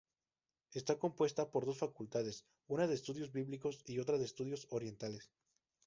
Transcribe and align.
Está 0.79 0.93
compuesta 1.03 1.51
por 1.51 1.63
dos 1.67 1.77
facultades: 1.83 2.43
una 2.67 2.87
de 2.87 2.95
estudios 2.95 3.31
bíblicos 3.31 3.83
y 3.85 3.99
otra 3.99 4.17
de 4.17 4.25
estudios 4.25 4.65
orientales. 4.71 5.29